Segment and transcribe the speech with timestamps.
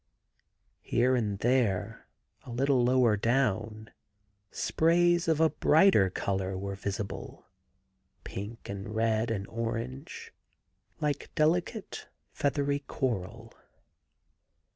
[0.81, 2.07] Here and there,
[2.43, 3.91] a little lower down,
[4.49, 7.45] sprays of a brighter colour were visible—
[8.23, 10.33] pink and red and orange,
[10.99, 13.53] like delicate, feathery coral.